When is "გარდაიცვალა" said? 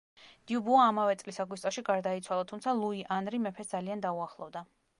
1.91-2.47